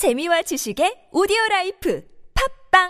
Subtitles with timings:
[0.00, 2.02] 재미와 지식의 오디오 라이프
[2.72, 2.88] 팟빵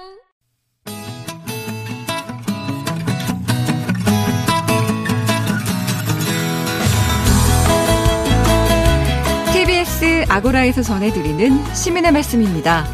[9.53, 12.87] TBS 아고라에서 전해드리는 시민의 말씀입니다.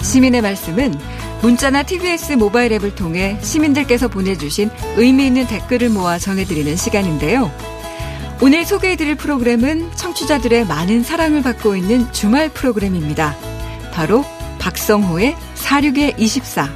[0.00, 0.94] 시민의 말씀은
[1.42, 7.50] 문자나 TBS 모바일 앱을 통해 시민들께서 보내주신 의미 있는 댓글을 모아 전해드리는 시간인데요.
[8.44, 13.34] 오늘 소개해드릴 프로그램은 청취자들의 많은 사랑을 받고 있는 주말 프로그램입니다.
[13.90, 14.22] 바로
[14.58, 16.70] 박성호의 46의 24.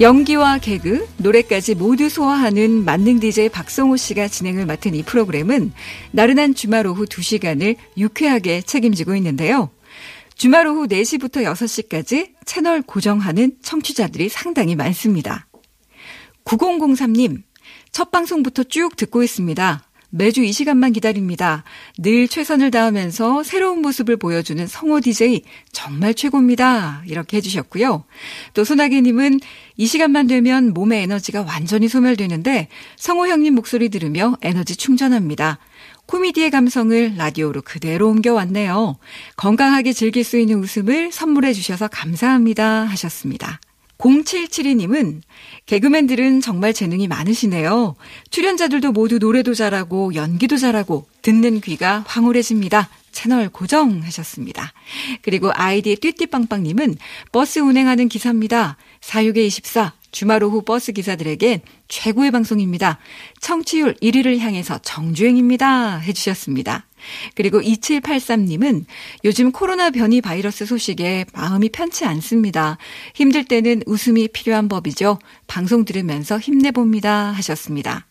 [0.00, 5.72] 연기와 개그, 노래까지 모두 소화하는 만능 DJ 박성호 씨가 진행을 맡은 이 프로그램은
[6.12, 9.68] 나른한 주말 오후 2시간을 유쾌하게 책임지고 있는데요.
[10.36, 15.48] 주말 오후 4시부터 6시까지 채널 고정하는 청취자들이 상당히 많습니다.
[16.44, 17.42] 9003님,
[17.90, 19.88] 첫 방송부터 쭉 듣고 있습니다.
[20.14, 21.64] 매주 이 시간만 기다립니다.
[21.96, 27.02] 늘 최선을 다하면서 새로운 모습을 보여주는 성호 DJ 정말 최고입니다.
[27.06, 28.04] 이렇게 해주셨고요.
[28.52, 29.40] 또 소나기님은
[29.78, 35.58] 이 시간만 되면 몸의 에너지가 완전히 소멸되는데 성호 형님 목소리 들으며 에너지 충전합니다.
[36.04, 38.98] 코미디의 감성을 라디오로 그대로 옮겨왔네요.
[39.36, 43.60] 건강하게 즐길 수 있는 웃음을 선물해 주셔서 감사합니다 하셨습니다.
[44.02, 45.20] 0772님은
[45.66, 47.94] 개그맨들은 정말 재능이 많으시네요.
[48.30, 52.88] 출연자들도 모두 노래도 잘하고 연기도 잘하고 듣는 귀가 황홀해집니다.
[53.12, 54.72] 채널 고정하셨습니다.
[55.22, 56.96] 그리고 아이디 띠띠빵빵님은
[57.30, 58.76] 버스 운행하는 기사입니다.
[59.00, 62.98] 46에 24 주말 오후 버스 기사들에겐 최고의 방송입니다.
[63.40, 65.98] 청취율 1위를 향해서 정주행입니다.
[65.98, 66.86] 해주셨습니다.
[67.34, 68.84] 그리고 2783님은
[69.24, 72.78] 요즘 코로나 변이 바이러스 소식에 마음이 편치 않습니다.
[73.14, 75.18] 힘들 때는 웃음이 필요한 법이죠.
[75.48, 77.32] 방송 들으면서 힘내봅니다.
[77.32, 78.06] 하셨습니다.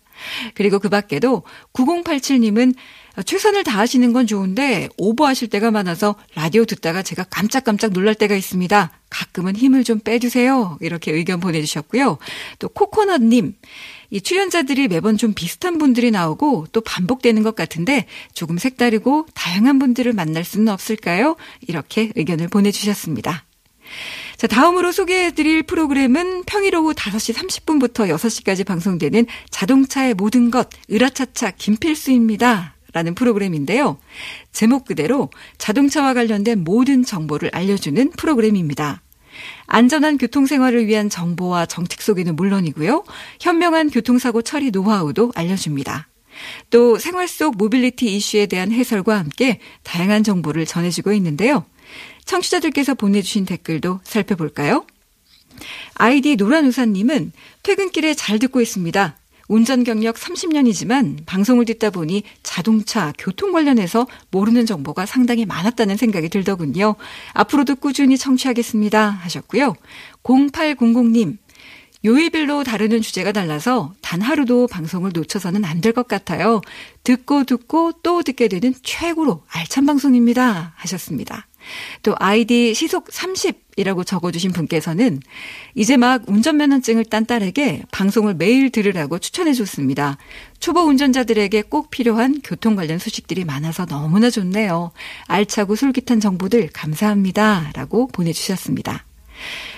[0.56, 2.76] 그리고 그 밖에도 9087님은
[3.26, 8.92] 최선을 다하시는 건 좋은데 오버하실 때가 많아서 라디오 듣다가 제가 깜짝깜짝 놀랄 때가 있습니다.
[9.10, 10.78] 가끔은 힘을 좀 빼주세요.
[10.80, 12.18] 이렇게 의견 보내주셨고요.
[12.60, 13.56] 또 코코넛님.
[14.14, 20.12] 이 출연자들이 매번 좀 비슷한 분들이 나오고 또 반복되는 것 같은데 조금 색다르고 다양한 분들을
[20.14, 21.36] 만날 수는 없을까요?
[21.66, 23.46] 이렇게 의견을 보내주셨습니다.
[24.41, 32.74] 자, 다음으로 소개해드릴 프로그램은 평일 오후 5시 30분부터 6시까지 방송되는 자동차의 모든 것, 으라차차 김필수입니다.
[32.91, 34.00] 라는 프로그램인데요.
[34.51, 39.03] 제목 그대로 자동차와 관련된 모든 정보를 알려주는 프로그램입니다.
[39.68, 43.03] 안전한 교통생활을 위한 정보와 정책 소개는 물론이고요.
[43.40, 46.07] 현명한 교통사고 처리 노하우도 알려줍니다.
[46.72, 51.63] 또 생활 속 모빌리티 이슈에 대한 해설과 함께 다양한 정보를 전해주고 있는데요.
[52.25, 54.86] 청취자들께서 보내주신 댓글도 살펴볼까요?
[55.96, 57.31] 아이디 노란우사님은
[57.64, 59.18] 퇴근길에 잘 듣고 있습니다.
[59.47, 66.96] 운전 경력 30년이지만 방송을 듣다 보니 자동차, 교통 관련해서 모르는 정보가 상당히 많았다는 생각이 들더군요.
[67.34, 69.09] 앞으로도 꾸준히 청취하겠습니다.
[69.09, 69.75] 하셨고요.
[70.24, 71.38] 0800님,
[72.06, 76.62] 요일별로 다루는 주제가 달라서 단 하루도 방송을 놓쳐서는 안 될 것 같아요.
[77.03, 80.74] 듣고 듣고 또 듣게 되는 최고로 알찬 방송입니다.
[80.78, 81.48] 하셨습니다.
[82.04, 85.20] 또 아이디 시속 30이라고 적어주신 분께서는
[85.76, 90.18] 이제 막 운전면허증을 딴 딸에게 방송을 매일 들으라고 추천해 줬습니다.
[90.60, 94.92] 초보 운전자들에게 꼭 필요한 교통 관련 소식들이 많아서 너무나 좋네요.
[95.28, 97.72] 알차고 솔깃한 정보들 감사합니다.
[97.74, 99.06] 라고 보내주셨습니다.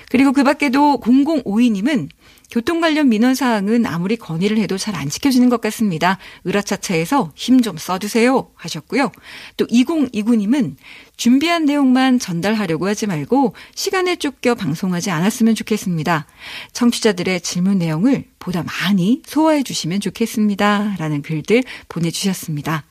[0.09, 2.09] 그리고 그 밖에도 0052님은
[2.51, 6.19] 교통 관련 민원 사항은 아무리 건의를 해도 잘 안 지켜지는 것 같습니다.
[6.45, 9.11] 으라차차에서 힘 좀 써주세요 하셨고요.
[9.57, 10.75] 또 2029님은
[11.17, 16.27] 준비한 내용만 전달하려고 하지 말고 시간에 쫓겨 방송하지 않았으면 좋겠습니다.
[16.73, 20.97] 청취자들의 질문 내용을 보다 많이 소화해 주시면 좋겠습니다.
[20.99, 22.83] 라는 글들 보내주셨습니다.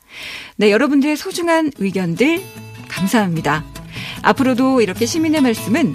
[0.56, 2.42] 네, 여러분들의 소중한 의견들
[2.88, 3.64] 감사합니다.
[4.22, 5.94] 앞으로도 이렇게 시민의 말씀은